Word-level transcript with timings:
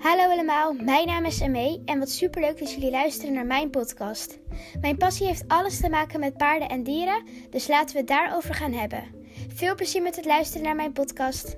Hallo 0.00 0.22
allemaal, 0.22 0.72
mijn 0.72 1.06
naam 1.06 1.24
is 1.24 1.40
Emee 1.40 1.82
en 1.84 1.98
wat 1.98 2.10
superleuk 2.10 2.58
dat 2.58 2.72
jullie 2.72 2.90
luisteren 2.90 3.34
naar 3.34 3.46
mijn 3.46 3.70
podcast. 3.70 4.38
Mijn 4.80 4.96
passie 4.96 5.26
heeft 5.26 5.44
alles 5.48 5.80
te 5.80 5.88
maken 5.88 6.20
met 6.20 6.36
paarden 6.36 6.68
en 6.68 6.82
dieren, 6.82 7.24
dus 7.50 7.68
laten 7.68 7.92
we 7.92 7.98
het 7.98 8.08
daarover 8.08 8.54
gaan 8.54 8.72
hebben. 8.72 9.04
Veel 9.54 9.74
plezier 9.74 10.02
met 10.02 10.16
het 10.16 10.24
luisteren 10.24 10.62
naar 10.62 10.76
mijn 10.76 10.92
podcast. 10.92 11.56